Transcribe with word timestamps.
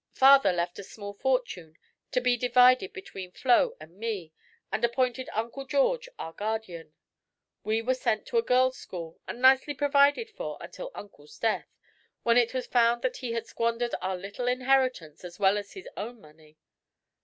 Father 0.15 0.51
left 0.51 0.79
a 0.79 0.83
small 0.83 1.13
fortune 1.13 1.77
to 2.11 2.19
be 2.19 2.35
divided 2.35 2.91
between 2.91 3.31
Flo 3.31 3.77
and 3.79 3.99
me, 3.99 4.33
and 4.71 4.83
appointed 4.83 5.29
Uncle 5.31 5.63
George 5.63 6.09
our 6.17 6.33
guardian. 6.33 6.95
We 7.63 7.83
were 7.83 7.93
sent 7.93 8.25
to 8.25 8.39
a 8.39 8.41
girls' 8.41 8.79
school 8.79 9.19
and 9.27 9.39
nicely 9.39 9.75
provided 9.75 10.31
for 10.31 10.57
until 10.59 10.89
uncle's 10.95 11.37
death, 11.37 11.67
when 12.23 12.35
it 12.37 12.51
was 12.51 12.65
found 12.65 13.05
he 13.17 13.33
had 13.33 13.45
squandered 13.45 13.93
our 14.01 14.17
little 14.17 14.47
inheritance 14.47 15.23
as 15.23 15.37
well 15.37 15.55
as 15.55 15.73
his 15.73 15.87
own 15.95 16.19
money." 16.19 16.57